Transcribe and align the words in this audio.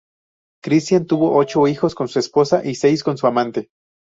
Cristián 0.63 1.05
tuvo 1.05 1.37
ocho 1.37 1.67
hijos 1.67 1.93
con 1.93 2.07
su 2.07 2.17
esposa 2.17 2.63
y 2.65 2.73
seis 2.73 3.03
con 3.03 3.17
su 3.19 3.27
amante. 3.27 3.69